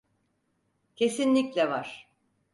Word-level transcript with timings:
Kesinlikle 0.95 1.69
var. 1.69 2.09